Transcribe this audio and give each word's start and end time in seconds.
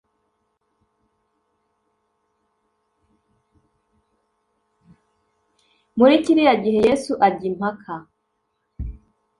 muri 5.97 6.15
kiriya 6.23 6.55
gihe 6.63 6.79
yesu 6.87 7.11
ajya 7.27 7.45
impaka 7.51 7.93